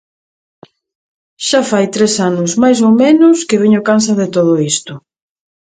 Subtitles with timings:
[1.47, 4.93] Xa fai tres anos mais ou menos que veño cansa de todo isto.